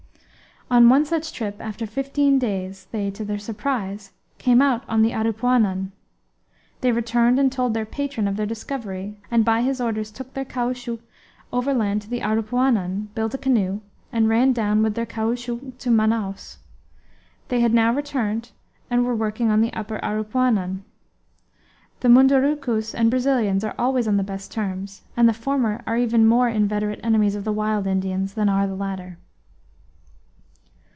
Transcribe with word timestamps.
On 0.73 0.87
one 0.87 1.03
such 1.03 1.33
trip, 1.33 1.57
after 1.59 1.85
fifteen 1.85 2.39
days 2.39 2.87
they, 2.91 3.11
to 3.11 3.25
their 3.25 3.37
surprise, 3.37 4.13
came 4.37 4.61
out 4.61 4.85
on 4.87 5.01
the 5.01 5.11
Aripuanan. 5.11 5.91
They 6.79 6.93
returned 6.93 7.37
and 7.39 7.51
told 7.51 7.73
their 7.73 7.85
"patron" 7.85 8.25
of 8.25 8.37
their 8.37 8.45
discovery; 8.45 9.17
and 9.29 9.43
by 9.43 9.63
his 9.63 9.81
orders 9.81 10.11
took 10.11 10.33
their 10.33 10.45
caoutchouc 10.45 11.01
overland 11.51 12.03
to 12.03 12.09
the 12.09 12.21
Aripuanan, 12.21 13.09
built 13.15 13.33
a 13.33 13.37
canoe, 13.37 13.81
and 14.13 14.29
ran 14.29 14.53
down 14.53 14.81
with 14.81 14.95
their 14.95 15.05
caoutchouc 15.05 15.77
to 15.79 15.89
Manaos. 15.89 16.59
They 17.49 17.59
had 17.59 17.73
now 17.73 17.93
returned 17.93 18.51
and 18.89 19.03
were 19.05 19.13
working 19.13 19.51
on 19.51 19.59
the 19.59 19.73
upper 19.73 19.99
Aripuanan. 20.01 20.85
The 21.99 22.07
Mundurucus 22.07 22.95
and 22.95 23.09
Brazilians 23.09 23.65
are 23.65 23.75
always 23.77 24.07
on 24.07 24.15
the 24.15 24.23
best 24.23 24.53
terms, 24.53 25.01
and 25.17 25.27
the 25.27 25.33
former 25.33 25.81
are 25.85 25.97
even 25.97 26.25
more 26.25 26.47
inveterate 26.47 27.01
enemies 27.03 27.35
of 27.35 27.43
the 27.43 27.51
wild 27.51 27.87
Indians 27.87 28.35
than 28.35 28.47
are 28.47 28.65
the 28.67 28.73
latter. 28.75 29.17